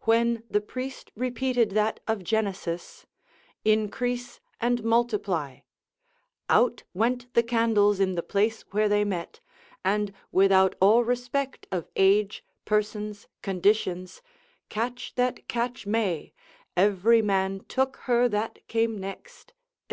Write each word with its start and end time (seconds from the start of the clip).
When 0.00 0.42
the 0.50 0.60
priest 0.60 1.10
repeated 1.16 1.70
that 1.70 1.98
of 2.06 2.22
Genesis, 2.22 3.06
Increase 3.64 4.38
and 4.60 4.84
multiply, 4.84 5.60
out 6.50 6.82
went 6.92 7.32
the 7.32 7.42
candles 7.42 7.98
in 7.98 8.14
the 8.14 8.22
place 8.22 8.66
where 8.72 8.86
they 8.86 9.02
met, 9.02 9.40
and 9.82 10.12
without 10.30 10.74
all 10.78 11.04
respect 11.04 11.66
of 11.72 11.88
age, 11.96 12.44
persons, 12.66 13.28
conditions, 13.40 14.20
catch 14.68 15.14
that 15.14 15.48
catch 15.48 15.86
may, 15.86 16.34
every 16.76 17.22
man 17.22 17.64
took 17.66 17.96
her 18.04 18.28
that 18.28 18.58
came 18.68 18.98
next, 18.98 19.54
&c. 19.88 19.90